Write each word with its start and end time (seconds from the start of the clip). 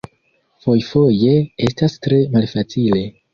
Fojfoje 0.63 1.33
estas 1.67 1.99
tre 2.07 2.19
malfacile. 2.39 3.05